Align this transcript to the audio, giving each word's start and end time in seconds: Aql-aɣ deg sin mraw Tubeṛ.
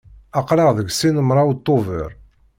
Aql-aɣ 0.39 0.69
deg 0.77 0.87
sin 0.91 1.15
mraw 1.27 1.49
Tubeṛ. 1.55 2.11